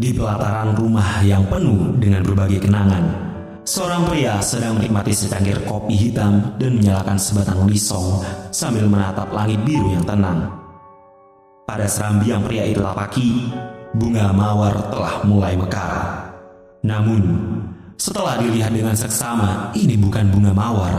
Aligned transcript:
Di 0.00 0.16
pelataran 0.16 0.72
rumah 0.80 1.20
yang 1.20 1.44
penuh 1.44 1.92
dengan 2.00 2.24
berbagai 2.24 2.64
kenangan, 2.64 3.04
seorang 3.68 4.08
pria 4.08 4.40
sedang 4.40 4.80
menikmati 4.80 5.12
secangkir 5.12 5.60
kopi 5.68 5.92
hitam 5.92 6.56
dan 6.56 6.80
menyalakan 6.80 7.20
sebatang 7.20 7.68
lisong 7.68 8.24
sambil 8.48 8.88
menatap 8.88 9.28
langit 9.28 9.60
biru 9.60 9.92
yang 9.92 10.00
tenang. 10.08 10.48
Pada 11.68 11.84
serambi 11.84 12.32
yang 12.32 12.40
pria 12.40 12.64
itu 12.64 12.80
lapaki, 12.80 13.52
bunga 13.92 14.32
mawar 14.32 14.72
telah 14.88 15.20
mulai 15.28 15.52
mekar. 15.60 16.32
Namun, 16.80 17.52
setelah 18.00 18.40
dilihat 18.40 18.72
dengan 18.72 18.96
seksama, 18.96 19.68
ini 19.76 20.00
bukan 20.00 20.32
bunga 20.32 20.56
mawar. 20.56 20.96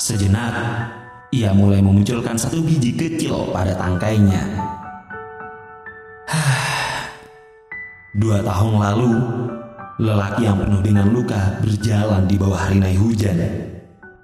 Sejenak, 0.00 0.56
ia 1.28 1.52
mulai 1.52 1.84
memunculkan 1.84 2.40
satu 2.40 2.64
biji 2.64 2.96
kecil 2.96 3.52
pada 3.52 3.76
tangkainya. 3.76 4.67
Dua 8.16 8.40
tahun 8.40 8.80
lalu, 8.80 9.12
lelaki 10.00 10.48
yang 10.48 10.56
penuh 10.56 10.80
dengan 10.80 11.12
luka 11.12 11.60
berjalan 11.60 12.24
di 12.24 12.40
bawah 12.40 12.72
rinai 12.72 12.96
hujan. 12.96 13.36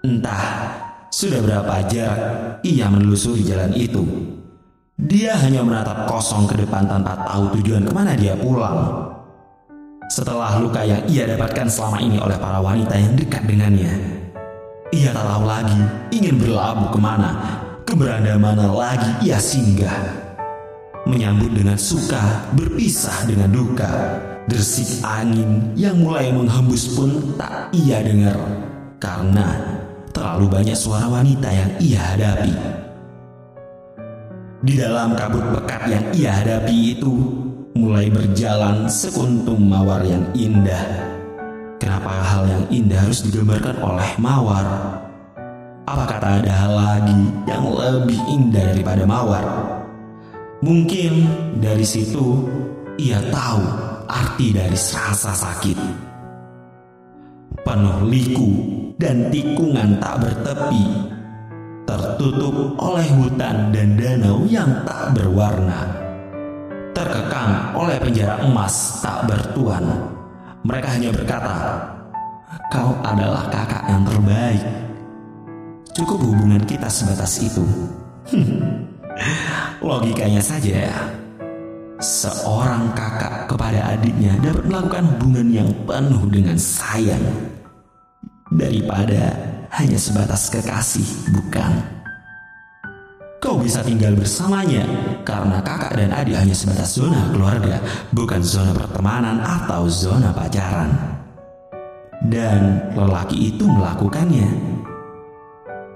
Entah 0.01 0.73
sudah 1.13 1.45
berapa 1.45 1.85
jarak 1.93 2.21
ia 2.65 2.89
menelusuri 2.89 3.45
jalan 3.45 3.77
itu. 3.77 4.01
Dia 4.97 5.37
hanya 5.37 5.61
menatap 5.61 6.09
kosong 6.09 6.49
ke 6.49 6.65
depan 6.65 6.89
tanpa 6.89 7.29
tahu 7.29 7.61
tujuan 7.61 7.85
ke 7.85 7.93
mana 7.93 8.17
dia 8.17 8.33
pulang. 8.41 9.05
Setelah 10.09 10.57
luka 10.65 10.81
yang 10.81 11.05
ia 11.05 11.29
dapatkan 11.29 11.69
selama 11.69 12.01
ini 12.01 12.17
oleh 12.17 12.41
para 12.41 12.65
wanita 12.65 12.97
yang 12.97 13.13
dekat 13.21 13.45
dengannya, 13.45 13.93
ia 14.97 15.13
tak 15.13 15.29
tahu 15.29 15.45
lagi 15.45 15.81
ingin 16.09 16.41
berlabuh 16.41 16.89
ke 16.89 16.99
mana, 17.01 17.31
keberanda 17.85 18.33
mana 18.41 18.73
lagi 18.73 19.29
ia 19.29 19.37
singgah 19.37 20.24
menyambut 21.05 21.53
dengan 21.53 21.77
suka, 21.77 22.49
berpisah 22.57 23.29
dengan 23.29 23.53
duka. 23.53 24.21
Dersik 24.45 25.01
angin 25.01 25.73
yang 25.73 26.05
mulai 26.05 26.29
menghembus 26.29 26.93
pun 26.93 27.33
tak 27.41 27.73
ia 27.73 28.05
dengar 28.05 28.37
karena 29.01 29.57
terlalu 30.13 30.53
banyak 30.53 30.77
suara 30.77 31.09
wanita 31.09 31.49
yang 31.49 31.71
ia 31.81 32.01
hadapi. 32.13 32.53
Di 34.65 34.81
dalam 34.81 35.17
kabut 35.17 35.45
pekat 35.49 35.83
yang 35.89 36.05
ia 36.13 36.31
hadapi 36.41 36.77
itu 36.97 37.13
mulai 37.77 38.13
berjalan 38.13 38.85
sekuntum 38.89 39.61
mawar 39.61 40.05
yang 40.05 40.25
indah. 40.37 41.09
Kenapa 41.81 42.13
hal 42.13 42.45
yang 42.49 42.65
indah 42.73 43.01
harus 43.01 43.25
digambarkan 43.25 43.77
oleh 43.81 44.11
mawar? 44.17 44.65
Apakah 45.85 46.17
tak 46.17 46.35
ada 46.45 46.53
hal 46.53 46.73
lagi 46.73 47.21
yang 47.45 47.65
lebih 47.69 48.21
indah 48.29 48.65
daripada 48.73 49.05
mawar? 49.05 49.45
Mungkin 50.65 51.13
dari 51.61 51.85
situ 51.85 52.49
ia 52.97 53.21
tahu 53.29 53.61
arti 54.09 54.49
dari 54.49 54.73
rasa 54.73 55.37
sakit. 55.37 55.77
Penuh 57.61 58.01
liku 58.09 58.49
dan 58.97 59.29
tikungan 59.29 60.01
tak 60.01 60.25
bertepi, 60.25 60.85
tertutup 61.85 62.81
oleh 62.81 63.05
hutan 63.13 63.77
dan 63.77 63.93
danau 63.93 64.49
yang 64.49 64.73
tak 64.89 65.13
berwarna, 65.13 65.85
terkekang 66.97 67.77
oleh 67.77 68.01
penjara 68.01 68.41
emas 68.49 69.05
tak 69.05 69.29
bertuan. 69.29 69.85
Mereka 70.65 70.89
hanya 70.97 71.13
berkata, 71.13 71.57
"Kau 72.73 72.97
adalah 73.05 73.53
kakak 73.53 73.85
yang 73.93 74.01
terbaik." 74.09 74.65
Cukup 75.93 76.25
hubungan 76.25 76.65
kita 76.65 76.89
sebatas 76.89 77.37
itu. 77.45 77.69
Logikanya 79.79 80.43
saja, 80.43 80.91
seorang 82.03 82.91
kakak 82.99 83.47
kepada 83.47 83.95
adiknya 83.95 84.35
dapat 84.43 84.65
melakukan 84.67 85.05
hubungan 85.15 85.49
yang 85.55 85.71
penuh 85.87 86.25
dengan 86.27 86.59
sayang 86.59 87.23
daripada 88.51 89.35
hanya 89.75 89.99
sebatas 89.99 90.51
kekasih, 90.51 91.07
bukan? 91.31 91.73
Kau 93.39 93.61
bisa 93.61 93.85
tinggal 93.85 94.17
bersamanya 94.17 94.89
karena 95.21 95.61
kakak 95.61 96.01
dan 96.01 96.11
adik 96.17 96.33
hanya 96.33 96.57
sebatas 96.57 96.97
zona 96.97 97.29
keluarga, 97.29 97.77
bukan 98.17 98.41
zona 98.41 98.73
pertemanan 98.73 99.37
atau 99.45 99.85
zona 99.85 100.33
pacaran. 100.33 100.91
Dan 102.25 102.81
lelaki 102.97 103.53
itu 103.53 103.69
melakukannya. 103.69 104.74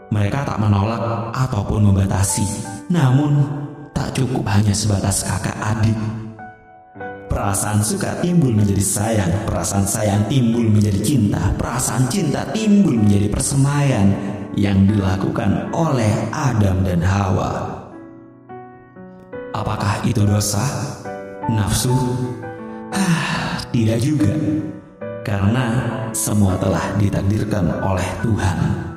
Mereka 0.09 0.41
tak 0.41 0.57
menolak 0.57 1.37
ataupun 1.37 1.93
membatasi, 1.93 2.49
namun 2.89 3.45
tak 3.93 4.17
cukup 4.17 4.41
hanya 4.49 4.73
sebatas 4.73 5.21
kakak 5.21 5.53
adik. 5.61 6.01
Perasaan 7.29 7.85
suka 7.85 8.17
timbul 8.25 8.57
menjadi 8.57 8.81
sayang, 8.81 9.33
perasaan 9.45 9.85
sayang 9.85 10.25
timbul 10.33 10.65
menjadi 10.65 11.05
cinta, 11.05 11.53
perasaan 11.61 12.09
cinta 12.09 12.41
timbul 12.57 12.97
menjadi 12.97 13.29
persemaian 13.29 14.09
yang 14.57 14.89
dilakukan 14.89 15.69
oleh 15.77 16.13
Adam 16.33 16.81
dan 16.89 17.05
Hawa. 17.05 17.69
Apakah 19.53 20.01
itu 20.09 20.25
dosa? 20.25 20.65
Nafsu? 21.53 21.93
Ah, 22.97 23.61
tidak 23.77 24.01
juga. 24.01 24.33
Karena 25.21 25.85
semua 26.17 26.57
telah 26.57 26.97
ditakdirkan 26.97 27.85
oleh 27.85 28.09
Tuhan 28.25 28.89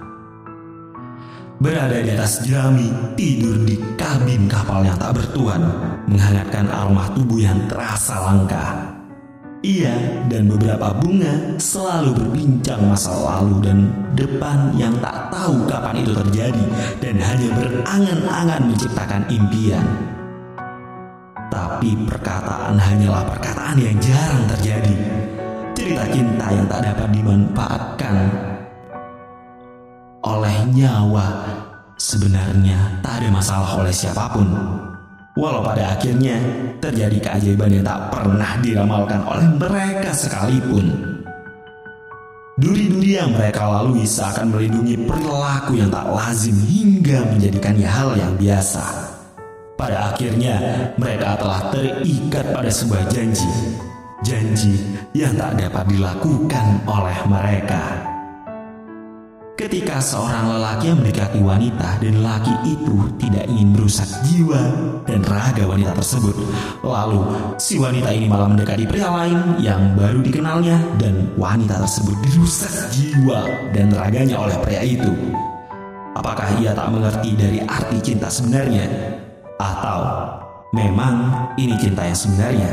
berada 1.61 2.01
di 2.01 2.09
atas 2.09 2.41
jerami, 2.41 2.89
tidur 3.13 3.53
di 3.61 3.77
kabin 3.93 4.49
kapal 4.49 4.81
yang 4.81 4.97
tak 4.97 5.13
bertuan, 5.13 5.61
menghangatkan 6.09 6.65
aroma 6.73 7.05
tubuh 7.13 7.37
yang 7.37 7.61
terasa 7.69 8.17
langka. 8.17 8.97
Ia 9.61 10.25
dan 10.25 10.49
beberapa 10.49 10.89
bunga 10.97 11.61
selalu 11.61 12.17
berbincang 12.17 12.81
masa 12.81 13.13
lalu 13.13 13.61
dan 13.61 13.93
depan 14.17 14.73
yang 14.73 14.97
tak 15.05 15.29
tahu 15.29 15.69
kapan 15.69 16.01
itu 16.01 16.17
terjadi 16.17 16.65
dan 16.97 17.15
hanya 17.21 17.49
berangan-angan 17.53 18.61
menciptakan 18.65 19.21
impian. 19.29 19.85
Tapi 21.53 21.93
perkataan 22.09 22.73
hanyalah 22.73 23.21
perkataan 23.37 23.77
yang 23.77 23.93
jarang 24.01 24.49
terjadi. 24.57 24.97
Cerita 25.77 26.09
cinta 26.09 26.45
yang 26.49 26.65
tak 26.65 26.81
dapat 26.81 27.07
dimanfaatkan 27.13 28.50
oleh 30.21 30.57
nyawa. 30.69 31.27
Sebenarnya 31.97 33.01
tak 33.05 33.21
ada 33.21 33.27
masalah 33.29 33.71
oleh 33.81 33.93
siapa 33.93 34.29
pun. 34.33 34.49
Walau 35.37 35.63
pada 35.63 35.95
akhirnya 35.95 36.37
terjadi 36.83 37.17
keajaiban 37.23 37.71
yang 37.71 37.85
tak 37.85 38.11
pernah 38.11 38.51
diramalkan 38.59 39.21
oleh 39.25 39.47
mereka 39.57 40.11
sekalipun. 40.11 40.91
Duri-duri 42.59 43.17
yang 43.17 43.33
mereka 43.33 43.65
lalui 43.65 44.05
seakan 44.05 44.53
melindungi 44.53 45.07
perilaku 45.07 45.81
yang 45.81 45.89
tak 45.89 46.05
lazim 46.13 46.57
hingga 46.67 47.25
menjadikannya 47.31 47.89
hal 47.89 48.09
yang 48.19 48.33
biasa. 48.37 48.85
Pada 49.79 50.13
akhirnya 50.13 50.61
mereka 50.99 51.41
telah 51.41 51.73
terikat 51.73 52.45
pada 52.53 52.69
sebuah 52.69 53.03
janji. 53.09 53.49
Janji 54.21 54.77
yang 55.17 55.33
tak 55.33 55.57
dapat 55.57 55.89
dilakukan 55.89 56.65
oleh 56.85 57.19
mereka. 57.25 58.10
Ketika 59.59 59.99
seorang 59.99 60.47
lelaki 60.57 60.95
mendekati 60.95 61.43
wanita 61.43 61.99
dan 61.99 62.23
lelaki 62.23 62.55
itu 62.71 62.95
tidak 63.19 63.43
ingin 63.51 63.75
merusak 63.75 64.07
jiwa 64.23 64.63
dan 65.03 65.19
raga 65.27 65.67
wanita 65.67 65.91
tersebut, 65.91 66.31
lalu 66.79 67.19
si 67.59 67.75
wanita 67.75 68.15
ini 68.15 68.31
malah 68.31 68.47
mendekati 68.47 68.87
pria 68.87 69.11
lain 69.11 69.59
yang 69.59 69.91
baru 69.99 70.23
dikenalnya 70.23 70.79
dan 70.95 71.27
wanita 71.35 71.83
tersebut 71.83 72.15
dirusak 72.23 72.71
jiwa 72.95 73.43
dan 73.75 73.91
raganya 73.91 74.39
oleh 74.39 74.55
pria 74.63 74.87
itu. 74.87 75.11
Apakah 76.15 76.47
ia 76.63 76.71
tak 76.71 76.87
mengerti 76.87 77.35
dari 77.35 77.59
arti 77.67 77.99
cinta 77.99 78.31
sebenarnya? 78.31 78.87
Atau 79.59 79.99
memang 80.71 81.27
ini 81.59 81.75
cinta 81.75 82.07
yang 82.07 82.15
sebenarnya? 82.15 82.71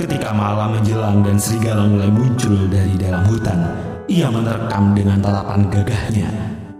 Ketika 0.00 0.32
malam 0.32 0.80
menjelang 0.80 1.20
dan 1.20 1.36
serigala 1.36 1.84
mulai 1.84 2.08
muncul 2.08 2.56
dari 2.72 2.96
dalam 2.96 3.20
hutan, 3.28 3.60
ia 4.10 4.26
menerkam 4.26 4.90
dengan 4.90 5.22
tatapan 5.22 5.70
gagahnya 5.70 6.30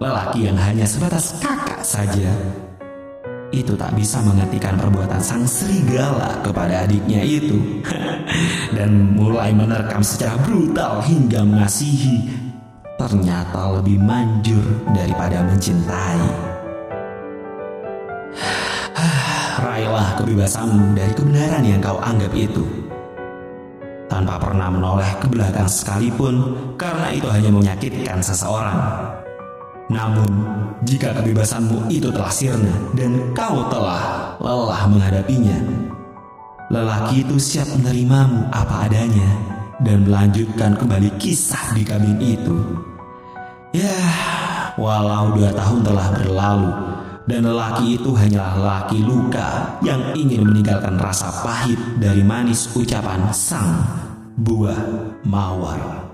lelaki 0.03 0.51
yang 0.51 0.59
hanya 0.59 0.83
sebatas 0.83 1.39
kakak 1.39 1.79
saja. 1.87 2.35
Itu 3.55 3.79
tak 3.79 3.95
bisa 3.95 4.23
menghentikan 4.23 4.79
perbuatan 4.79 5.23
sang 5.23 5.47
serigala 5.47 6.43
kepada 6.43 6.87
adiknya 6.87 7.23
itu. 7.23 7.83
Dan 8.77 9.15
mulai 9.15 9.55
menerkam 9.55 10.03
secara 10.03 10.39
brutal 10.43 11.03
hingga 11.07 11.47
mengasihi. 11.47 12.31
Ternyata 12.99 13.79
lebih 13.79 13.99
manjur 14.03 14.63
daripada 14.91 15.43
mencintai. 15.47 16.23
Raihlah 19.67 20.19
kebebasanmu 20.19 20.99
dari 20.99 21.13
kebenaran 21.15 21.63
yang 21.67 21.83
kau 21.83 21.99
anggap 21.99 22.31
itu 22.35 22.63
tanpa 24.11 24.43
pernah 24.43 24.67
menoleh 24.67 25.07
ke 25.23 25.31
belakang 25.31 25.71
sekalipun 25.71 26.59
karena 26.75 27.15
itu 27.15 27.31
hanya 27.31 27.55
menyakitkan 27.55 28.19
seseorang. 28.19 28.77
Namun, 29.87 30.31
jika 30.83 31.15
kebebasanmu 31.15 31.87
itu 31.87 32.11
telah 32.11 32.31
sirna 32.35 32.75
dan 32.99 33.31
kau 33.35 33.71
telah 33.71 34.35
lelah 34.43 34.83
menghadapinya, 34.91 35.59
lelaki 36.75 37.23
itu 37.23 37.39
siap 37.39 37.71
menerimamu 37.79 38.51
apa 38.51 38.91
adanya 38.91 39.31
dan 39.83 40.07
melanjutkan 40.07 40.75
kembali 40.75 41.15
kisah 41.19 41.75
di 41.75 41.83
kabin 41.87 42.19
itu. 42.19 42.59
Ya, 43.71 43.95
walau 44.75 45.31
dua 45.39 45.55
tahun 45.55 45.87
telah 45.87 46.07
berlalu 46.19 46.90
dan 47.31 47.47
lelaki 47.47 47.95
itu 47.95 48.11
hanyalah 48.11 48.59
lelaki 48.59 48.99
luka 49.07 49.79
yang 49.87 50.03
ingin 50.19 50.43
meninggalkan 50.43 50.99
rasa 50.99 51.31
pahit 51.47 51.79
dari 52.03 52.27
manis 52.27 52.75
ucapan 52.75 53.31
sang 53.31 53.87
buah 54.35 54.83
mawar. 55.23 56.10